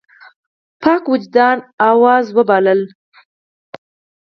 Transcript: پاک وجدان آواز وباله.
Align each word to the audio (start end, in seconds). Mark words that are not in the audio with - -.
پاک 0.81 1.03
وجدان 1.13 1.57
آواز 1.91 2.25
وباله. 2.37 2.75